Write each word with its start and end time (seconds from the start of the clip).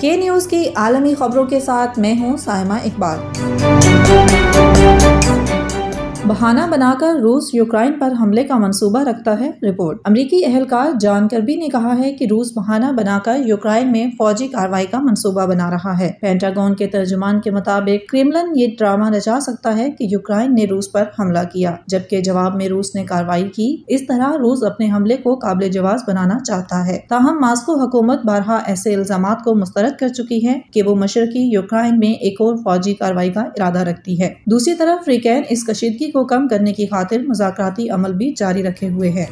کے 0.00 0.16
نیوز 0.16 0.46
کی 0.46 0.64
عالمی 0.76 1.14
خبروں 1.14 1.46
کے 1.46 1.60
ساتھ 1.60 1.98
میں 1.98 2.14
ہوں 2.20 2.36
سائمہ 2.36 2.74
اقبال۔ 2.74 3.18
بہانہ 6.26 6.60
بنا 6.70 6.94
کر 7.00 7.14
روس 7.22 7.54
یوکرائن 7.54 7.92
پر 7.98 8.12
حملے 8.20 8.44
کا 8.44 8.56
منصوبہ 8.56 9.00
رکھتا 9.00 9.40
ہے۔ 9.40 9.50
رپورٹ 9.62 9.98
امریکی 10.04 10.44
اہلکار 10.46 10.98
جان 11.00 11.28
کربی 11.28 11.54
نے 11.56 11.68
کہا 11.68 11.98
ہے 11.98 12.12
کہ 12.12 12.26
روس 12.30 12.52
بہانہ 12.56 12.86
بنا 12.96 13.18
کر 13.24 13.36
یوکرائن 13.46 13.92
میں 13.92 14.06
فوجی 14.18 14.48
کاروائی 14.48 14.86
کا 14.90 15.00
منصوبہ 15.00 15.46
بنا 15.46 15.70
رہا 15.70 15.98
ہے۔ 16.00 16.12
پینٹاگون 16.20 16.74
کے 16.74 16.86
ترجمان 16.86 17.40
کے 17.40 17.50
مطابق 17.50 18.10
کریملن 18.10 18.52
یہ 18.54 18.66
ڈرامہ 18.78 19.10
رچا 19.10 19.40
سکتا 19.40 19.78
ہے 19.78 19.90
کہ 19.90 20.06
یوکرائن 20.10 20.54
نے 20.54 20.64
روس 20.64 20.92
پر 20.92 21.04
حملہ 21.18 21.38
کیا، 21.52 21.74
جبکہ 21.86 22.20
جواب 22.20 22.56
میں 22.56 22.68
روس 22.68 22.94
نے 22.94 23.04
کاروائی 23.04 23.48
کی۔ 23.48 23.76
اس 23.88 24.06
طرح 24.06 24.32
روس 24.38 24.62
اپنے 24.62 24.92
حملے 24.92 25.16
کو 25.16 25.34
قابل 25.34 25.68
جواز 25.68 26.00
بنانا 26.08 26.38
چاہتا 26.38 26.86
ہے۔ 26.86 26.98
تاہم، 27.08 27.38
ماسکو 27.40 27.80
حکومت 27.80 28.26
بارہا 28.26 28.58
ایسے 28.66 28.94
الزامات 28.94 29.44
کو 29.44 29.54
مسترد 29.54 30.00
کر 30.00 30.08
چکی 30.08 30.48
ہے 30.48 30.58
کہ 30.72 30.82
وہ 30.82 30.94
مشرقی 30.94 31.42
یوکرائن 31.52 31.98
میں 31.98 32.12
ایک 32.12 32.40
اور 32.40 32.56
فوجی 32.56 32.94
کاروائی 32.94 33.32
کا 33.32 33.40
ارادہ 33.40 33.78
رکھتی 33.78 34.20
ہے۔ 34.20 34.34
دوسری 34.46 34.74
طرف 34.74 35.04
فریقین 35.04 35.42
اس 35.50 35.66
کشیدگی 35.66 36.15
کو 36.16 36.24
کم 36.24 36.48
کرنے 36.48 36.72
کی 36.72 36.86
خاطر 36.86 37.18
مذاکراتی 37.18 37.88
عمل 37.88 38.12
بھی 38.12 38.32
جاری 38.36 38.62
رکھے 38.62 38.88
ہوئے 38.88 39.10
ہیں۔ 39.10 39.26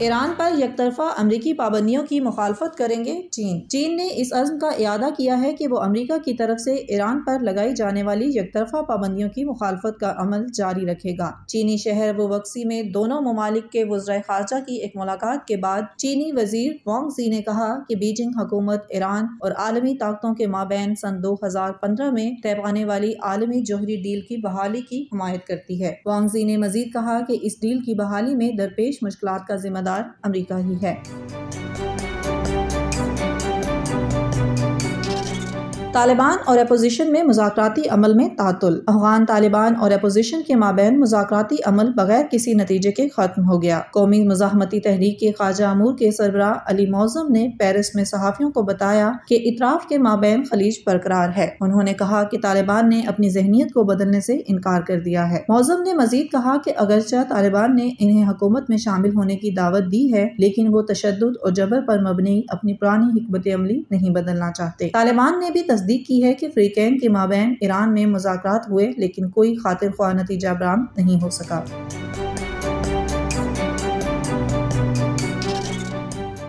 ایران 0.00 0.30
پر 0.36 0.50
یک 0.58 0.78
طرفہ 0.78 1.02
امریکی 1.18 1.54
پابندیوں 1.54 2.06
کی 2.06 2.20
مخالفت 2.20 2.78
کریں 2.78 3.04
گے 3.04 3.22
چین۔ 3.30 3.68
چین 3.68 3.96
نے 3.96 4.08
اس 4.12 4.32
عزم 4.32 4.58
کا 4.58 4.66
اعادہ 4.66 5.08
کیا 5.16 5.40
ہے 5.42 5.52
کہ 5.54 5.68
وہ 5.68 5.78
امریکہ 5.78 6.18
کی 6.24 6.32
طرف 6.32 6.60
سے 6.60 6.74
ایران 6.74 7.20
پر 7.20 7.38
لگائی 7.40 7.74
جانے 7.74 8.02
والی 8.02 8.26
یک 8.26 8.54
طرفہ 8.54 8.82
پابندیوں 8.82 9.28
کی 9.30 9.44
مخالفت 9.44 10.00
کا 10.00 10.14
عمل 10.16 10.46
جاری 10.54 10.86
رکھے 10.86 11.18
گا۔ 11.18 11.30
چینی 11.46 11.76
شہر 11.76 12.18
وکسی 12.18 12.64
میں 12.64 12.82
دونوں 12.82 13.20
ممالک 13.20 13.70
کے 13.72 13.84
وزرائے 13.84 14.20
خارجہ 14.26 14.56
کی 14.66 14.76
ایک 14.76 14.96
ملاقات 14.96 15.46
کے 15.46 15.56
بعد 15.56 15.82
چینی 15.96 16.32
وزیر 16.32 16.72
وانگ 16.86 17.08
زی 17.08 17.28
نے 17.28 17.42
کہا 17.42 17.78
کہ 17.88 17.96
بیجنگ 17.96 18.30
حکومت 18.40 18.84
ایران 18.88 19.26
اور 19.40 19.52
عالمی 19.52 19.96
طاقتوں 19.96 20.34
کے 20.34 20.46
مابین 20.46 20.94
سن 20.94 21.22
دو 21.22 21.34
ہزار 21.46 21.70
پندرہ 21.72 22.10
میں 22.10 22.30
طے 22.42 22.54
پانے 22.54 22.84
والی 22.84 23.12
عالمی 23.22 23.62
جوہری 23.62 23.96
ڈیل 23.96 24.20
کی 24.20 24.36
بحالی 24.36 24.80
کی 24.80 25.02
حمایت 25.02 25.46
کرتی 25.46 25.84
ہے۔ 25.84 25.94
وانگ 26.06 26.28
زی 26.28 26.44
نے 26.44 26.56
مزید 26.56 26.92
کہا 26.92 27.20
کہ 27.28 27.38
اس 27.42 27.60
ڈیل 27.60 27.78
کی 27.78 27.94
بحالی 27.94 28.34
میں 28.34 28.50
درپیش 28.50 29.02
مشکلات 29.02 29.46
کا 29.46 29.56
ذمہ 29.56 29.78
دار 29.78 29.89
امریکہ 30.22 30.54
ہی 30.54 30.74
ہے۔ 30.82 30.94
طالبان 35.92 36.36
اور 36.44 36.58
اپوزیشن 36.58 37.12
میں 37.12 37.22
مذاکراتی 37.22 37.82
عمل 37.90 38.14
میں 38.14 38.28
تعطل۔ 38.36 38.78
افغان 38.86 39.26
طالبان 39.26 39.76
اور 39.76 39.90
اپوزیشن 39.90 40.42
کے 40.46 40.56
مابین 40.56 41.00
مذاکراتی 41.00 41.56
عمل 41.66 41.92
بغیر 41.96 42.24
کسی 42.30 42.52
نتیجے 42.54 42.92
کے 42.92 43.08
ختم 43.08 43.50
ہو 43.50 43.62
گیا۔ 43.62 43.80
قومی 43.92 44.24
مزاحمتی 44.24 44.80
تحریک 44.80 45.20
کے 45.20 45.32
خواجہ 45.38 45.64
امور 45.64 45.98
کے 45.98 46.10
سربراہ 46.10 46.52
علی 46.66 46.86
موزم 46.86 47.32
نے 47.32 47.48
پیرس 47.58 47.94
میں 47.94 48.04
صحافیوں 48.04 48.50
کو 48.50 48.62
بتایا 48.62 49.10
کہ 49.28 49.38
اطراف 49.44 49.88
کے 49.88 49.98
مابین 49.98 50.44
خلیج 50.50 50.74
برقرار 50.86 51.28
ہے۔ 51.36 51.48
انہوں 51.60 51.82
نے 51.82 51.92
کہا 51.92 52.22
کہ 52.22 52.38
طالبان 52.42 52.88
نے 52.88 53.00
اپنی 53.06 53.28
ذہنیت 53.28 53.72
کو 53.72 53.84
بدلنے 53.84 54.20
سے 54.20 54.38
انکار 54.46 54.82
کر 54.82 55.00
دیا 55.00 55.30
ہے۔ 55.30 55.38
موزم 55.48 55.82
نے 55.82 55.94
مزید 55.94 56.30
کہا 56.32 56.56
کہ 56.64 56.72
اگرچہ 56.76 57.16
طالبان 57.28 57.76
نے 57.76 57.90
انہیں 57.98 58.28
حکومت 58.28 58.70
میں 58.70 58.76
شامل 58.76 59.14
ہونے 59.14 59.36
کی 59.36 59.50
دعوت 59.50 59.92
دی 59.92 60.14
ہے، 60.14 60.28
لیکن 60.38 60.66
وہ 60.70 60.82
تشدد 60.82 61.36
اور 61.42 61.50
جبر 61.50 61.80
پر 61.80 62.00
مبنی 62.00 62.42
اپنی 62.48 62.74
پرانی 62.74 63.20
حکمت 63.20 63.48
عملی 63.54 63.82
نہیں 63.90 64.10
بدلنا 64.10 64.52
چاہتے۔ 64.52 64.88
طالبان 64.92 65.40
نے 65.40 65.50
بھی 65.50 65.62
تصدیق 65.80 66.06
کی 66.06 66.24
ہے 66.24 66.34
کہ 66.34 66.48
فریقین 66.54 66.98
کے 66.98 67.08
مابین 67.08 67.54
ایران 67.60 67.92
میں 67.92 68.06
مذاکرات 68.06 68.70
ہوئے 68.70 68.92
لیکن 68.96 69.30
کوئی 69.30 69.56
خاطر 69.56 69.90
خواہ 69.96 70.12
نتیجہ 70.12 70.48
برآمد 70.48 70.98
نہیں 70.98 71.22
ہو 71.22 71.30
سکا۔ 71.30 71.60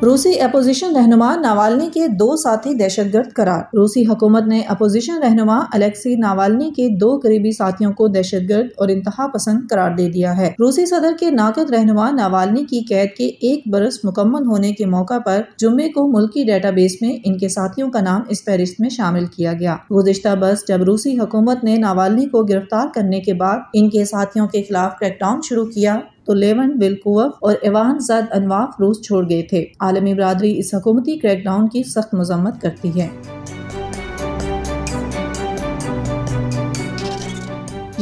روسی 0.05 0.39
اپوزیشن 0.39 0.95
رہنما 0.95 1.35
ناوالنی 1.35 1.89
کے 1.93 2.07
دو 2.07 2.35
ساتھی 2.35 2.73
دہشت 2.73 3.13
گرد 3.13 3.33
قرار۔ 3.33 3.59
روسی 3.73 4.05
حکومت 4.07 4.47
نے 4.47 4.61
اپوزیشن 4.61 5.23
رہنما 5.23 5.59
الیکسی 5.73 6.15
ناوالنی 6.15 6.71
کے 6.75 6.87
دو 6.89 7.19
قریبی 7.23 7.51
ساتھیوں 7.51 7.91
کو 7.93 8.07
دہشت 8.07 8.49
گرد 8.49 8.67
اور 8.77 8.87
انتہا 8.87 9.27
پسند 9.27 9.59
قرار 9.69 9.91
دے 9.97 10.09
دیا 10.09 10.37
ہے۔ 10.37 10.51
روسی 10.59 10.85
صدر 10.85 11.13
کے 11.19 11.31
ناقد 11.31 11.69
رہنما 11.69 12.11
ناوالنی 12.11 12.65
کی 12.65 12.79
قید 12.79 13.17
کے 13.17 13.25
ایک 13.25 13.63
برس 13.65 13.99
مکمل 14.03 14.45
ہونے 14.45 14.71
کے 14.71 14.85
موقع 14.85 15.17
پر 15.25 15.41
جمعے 15.57 15.89
کو 15.89 16.07
ملکی 16.11 16.43
ڈیٹا 16.43 16.69
بیس 16.69 16.97
میں 17.01 17.17
ان 17.25 17.37
کے 17.37 17.49
ساتھیوں 17.49 17.91
کا 17.91 18.01
نام 18.01 18.21
اس 18.29 18.43
فہرست 18.43 18.81
میں 18.81 18.89
شامل 18.89 19.25
کیا 19.25 19.53
گیا۔ 19.53 19.75
گزشتہ 19.91 20.35
برس 20.35 20.67
جب 20.67 20.83
روسی 20.83 21.19
حکومت 21.19 21.63
نے 21.63 21.75
ناوالنی 21.75 22.25
کو 22.25 22.43
گرفتار 22.43 22.87
کرنے 22.93 23.19
کے 23.19 23.33
بعد 23.33 23.57
ان 23.73 23.89
کے 23.89 24.05
ساتھیوں 24.05 24.47
کے 24.47 24.63
خلاف 24.63 24.99
کریک 24.99 25.19
ڈاؤن 25.19 25.39
شروع 25.43 25.65
کیا 25.65 25.99
تو 26.31 26.35
لیون 26.35 26.77
ولکوف 26.81 27.31
اور 27.41 27.55
ایوان 27.61 27.99
زد 27.99 28.31
انواف 28.31 28.69
روس 28.79 29.01
چھوڑ 29.01 29.29
گئے 29.29 29.41
تھے۔ 29.41 29.65
عالمی 29.79 30.13
برادری 30.13 30.59
اس 30.59 30.73
حکومتی 30.73 31.17
کریک 31.17 31.43
ڈاؤن 31.43 31.69
کی 31.69 31.83
سخت 31.83 32.13
مذمت 32.13 32.61
کرتی 32.61 33.01
ہے۔ 33.01 33.07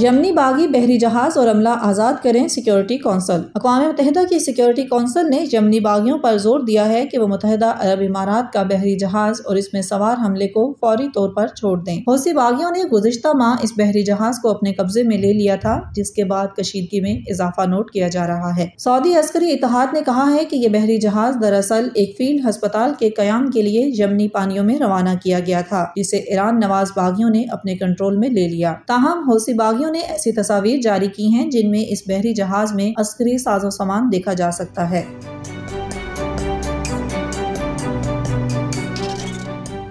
یمنی 0.02 0.32
باغی 0.32 0.68
بحری 0.68 0.98
جہاز 0.98 1.38
اور 1.38 1.48
عملہ 1.48 1.70
آزاد 1.82 2.14
کریں 2.24 2.48
سیکیورٹی 2.48 2.98
کونسل۔ 2.98 3.42
اقوام 3.56 3.82
متحدہ 3.84 4.20
کی 4.30 4.40
سیکیورٹی 4.40 4.84
کونسل 4.84 5.30
نے 5.30 5.46
یمنی 5.54 5.80
باغیوں 5.80 6.18
پر 6.18 6.38
زور 6.38 6.60
دیا 6.60 6.90
ہے 6.90 7.06
کہ 7.08 7.20
وہ 7.20 7.28
متحدہ 7.28 7.66
عرب 7.66 8.02
امارات 8.02 8.54
کا 8.54 8.64
بحری 8.64 8.98
جہاز 8.98 9.42
اور 9.46 9.56
اس 9.56 9.74
میں 9.74 9.82
سوار 9.82 10.16
حملے 10.26 10.48
کو 10.48 10.74
فوری 10.82 11.08
طور 11.14 11.30
پر 11.30 11.48
چھوڑ 11.48 11.78
دیں۔ 11.84 11.98
حوثی 11.98 12.34
باغیوں 12.34 12.72
نے 12.72 12.84
گزشتہ 12.84 13.28
ماہ 13.28 13.56
اس 13.62 13.72
بحری 13.78 14.04
جہاز 14.04 14.40
کو 14.42 14.50
اپنے 14.50 14.74
قبضے 14.74 15.04
میں 15.04 15.18
لے 15.18 15.34
لیا 15.34 15.56
تھا، 15.56 15.80
جس 15.96 16.12
کے 16.12 16.24
بعد 16.24 16.48
کشیدگی 16.58 17.02
میں 17.02 17.14
اضافہ 17.28 17.62
نوٹ 17.62 17.92
کیا 17.92 18.08
جا 18.08 18.28
رہا 18.28 18.52
ہے۔ 18.58 18.68
سعودی 18.78 19.16
عسکری 19.16 19.52
اتحاد 19.52 19.94
نے 19.94 20.02
کہا 20.06 20.30
ہے 20.40 20.46
کہ 20.46 20.56
یہ 20.56 20.68
بحری 20.68 20.98
جہاز 20.98 21.38
دراصل 21.42 21.88
ایک 21.94 22.16
فیلڈ 22.18 22.50
ہسپتال 22.50 22.92
کے 23.00 23.10
قیام 23.10 23.48
کے 23.52 23.62
لیے 23.62 23.90
یمنی 24.04 24.28
پانیوں 24.28 24.64
میں 24.64 24.80
روانہ 24.80 25.10
کیا 25.24 25.40
گیا 25.40 25.62
تھا، 25.62 25.86
جسے 25.96 26.18
ایران 26.18 26.60
نواز 26.60 26.92
باغیوں 26.96 27.30
نے 27.30 27.44
اپنے 27.50 27.76
کنٹرول 27.76 28.18
میں 28.18 28.30
لے 28.30 28.48
لیا۔ 28.48 28.74
تاہم، 28.88 29.30
حوثی 29.30 29.54
باغیوں 29.54 29.89
نے 29.90 30.00
ایسی 30.00 30.32
تصاویر 30.32 30.80
جاری 30.82 31.08
کی 31.08 31.28
ہیں 31.28 31.52
جن 31.52 31.72
میں 31.72 31.84
اس 31.90 32.02
بحری 32.08 32.34
جہاز 32.34 32.74
میں 32.74 32.92
عسکری 32.98 33.38
ساز 33.38 33.66
و 33.66 33.70
سامان 33.70 34.10
دیکھا 34.12 34.34
جا 34.34 34.52
سکتا 34.52 34.90
ہے۔ 34.90 35.04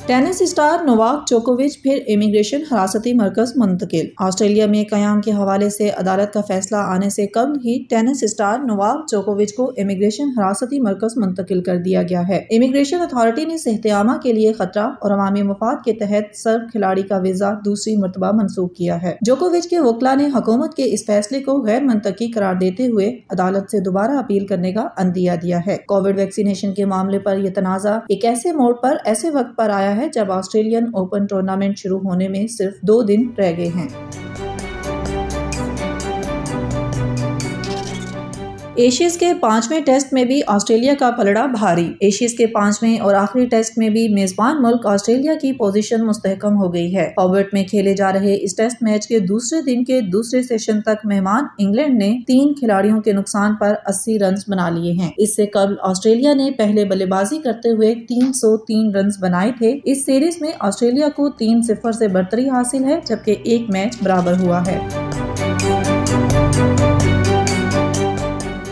ٹینس 0.09 0.43
اسٹار 0.43 0.85
نواک 0.85 1.27
چوکووچ 1.27 1.83
پھر 1.83 1.99
امیگریشن 2.09 2.63
حراستی 2.73 3.13
مرکز 3.15 3.53
منتقل۔ 3.57 4.07
آسٹریلیا 4.19 4.67
میں 4.67 4.85
قیام 4.91 5.21
کے 5.21 5.33
حوالے 5.33 5.71
سے 5.71 5.89
عدالت 5.89 6.33
کا 6.33 6.41
فیصلہ 6.41 6.77
آنے 6.77 7.11
سے 7.11 7.27
قبل 7.27 7.59
ہی 7.65 7.85
ٹینس 7.91 8.23
اسٹار 8.23 8.59
نواک 8.59 9.07
چوکووچ 9.11 9.55
کو 9.55 9.73
امیگریشن 9.77 10.25
حراستی 10.39 10.81
مرکز 10.81 11.17
منتقل 11.17 11.63
کر 11.63 11.77
دیا 11.77 12.03
گیا 12.03 12.23
ہے۔ 12.29 12.37
امیگریشن 12.37 13.01
اتھارٹی 13.01 13.45
نے 13.45 13.59
صحت 13.59 13.87
عامہ 13.87 14.13
کے 14.23 14.33
لیے 14.33 14.53
خطرہ 14.53 14.87
اور 15.01 15.11
عوامی 15.11 15.43
مفاد 15.43 15.85
کے 15.85 15.93
تحت 15.93 16.37
سرب 16.37 16.61
کھلاڑی 16.73 17.03
کا 17.03 17.17
ویزا 17.17 17.53
دوسری 17.65 17.97
مرتبہ 17.97 18.33
منسوخ 18.33 18.73
کیا 18.73 19.03
ہے۔ 19.03 19.15
جوکووچ 19.21 19.69
کے 19.69 19.81
وکلا 19.81 20.15
نے 20.15 20.27
حکومت 20.35 20.75
کے 20.75 20.85
اس 20.87 21.07
فیصلے 21.07 21.43
کو 21.43 21.61
غیر 21.63 21.83
منطقی 21.83 22.31
قرار 22.31 22.55
دیتے 22.55 22.87
ہوئے 22.87 23.19
عدالت 23.31 23.71
سے 23.71 23.81
دوبارہ 23.81 24.19
اپیل 24.19 24.47
کرنے 24.47 24.73
کا 24.73 24.89
اندیا 24.97 25.35
دیا 25.43 25.59
ہے۔ 25.67 25.77
کووڈ 25.89 26.19
ویکسینیشن 26.19 26.75
کے 26.75 26.85
معاملے 26.85 27.19
پر 27.19 27.37
یہ 27.37 27.51
تنازع 27.51 27.99
ایک 28.09 28.25
ایسے 28.25 28.53
موڑ 28.53 28.75
پر، 28.75 28.97
ایسے 29.05 29.31
وقت 29.31 29.57
پر 29.57 29.71
آیا 29.71 29.97
ہے 29.97 29.98
جب 30.07 30.33
آسٹریلین 30.33 30.85
اوپن 30.85 31.27
ٹورنامنٹ 31.27 31.79
شروع 31.79 32.01
ہونے 32.01 32.29
میں 32.29 32.47
صرف 32.47 32.81
دو 32.81 33.03
دن 33.03 33.29
رہ 33.39 33.53
گئے 33.57 33.69
ہیں۔ 33.69 33.89
ایشیز 38.79 39.17
کے 39.19 39.33
پانچویں 39.41 39.81
ٹیسٹ 39.81 40.13
میں 40.13 40.25
بھی 40.25 40.41
آسٹریلیا 40.47 40.95
کا 40.99 41.11
پلڑا 41.11 41.47
بھاری۔ 41.47 41.93
ایشیز 42.01 42.35
کے 42.35 42.47
پانچویں 42.47 42.99
اور 42.99 43.15
آخری 43.15 43.47
ٹیسٹ 43.47 43.79
میں 43.79 43.89
بھی 43.89 44.09
میزبان 44.09 44.63
ملک 44.63 44.87
آسٹریلیا 44.87 45.35
کی 45.35 45.53
پوزیشن 45.53 46.05
مستحکم 46.07 46.57
ہو 46.57 46.73
گئی 46.75 46.97
ہے۔ 46.97 47.11
پاورٹ 47.17 47.47
میں 47.53 47.65
کھیلے 47.65 47.95
جا 47.95 48.13
رہے 48.13 48.37
اس 48.45 48.57
ٹیسٹ 48.57 48.83
میچ 48.83 49.09
کے 49.09 49.19
دوسرے 49.19 49.63
دن 49.63 49.85
کے 49.85 50.01
دوسرے 50.01 50.43
سیشن 50.43 50.81
تک 50.81 51.05
مہمان 51.05 51.45
انگلینڈ 51.59 51.99
نے 51.99 52.19
تین 52.27 52.55
کھلاڑیوں 52.55 53.01
کے 53.01 53.13
نقصان 53.13 53.57
پر 53.61 53.75
اسی 53.87 54.19
رنز 54.19 54.45
بنا 54.49 54.69
لیے 54.69 54.93
ہیں۔ 54.93 55.11
اس 55.17 55.37
سے 55.37 55.47
قبل 55.47 55.75
آسٹریلیا 55.83 56.35
نے 56.35 56.51
پہلے 56.51 56.85
بلے 56.85 57.07
بازی 57.07 57.39
کرتے 57.39 57.71
ہوئے 57.71 57.95
تین 57.95 58.33
سو 58.33 58.57
تین 58.57 58.95
رنز 58.95 59.19
بنائے 59.21 59.53
تھے۔ 59.59 59.79
اس 59.85 60.05
سیریز 60.05 60.37
میں 60.41 60.53
آسٹریلیا 60.61 61.09
کو 61.09 61.29
تین 61.29 61.63
صفر 61.63 61.93
سے 61.93 62.09
برتری 62.09 62.49
حاصل 62.49 62.85
ہے، 62.85 63.01
جبکہ 63.05 63.35
ایک 63.43 63.71
میچ 63.71 64.03
برابر 64.03 64.33
ہوا 64.41 64.63
ہے۔ 64.67 64.79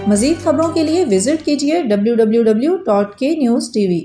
مزید 0.06 0.42
خبروں 0.44 0.68
کے 0.72 0.82
لیے 0.82 1.04
وزٹ 1.04 1.44
کیجیے 1.44 1.82
W 1.82 2.14
W 2.14 2.42
W 2.42 2.76
dot 2.76 3.18
K 3.18 3.34
news 3.36 3.70
T 3.72 3.86
V 3.86 4.00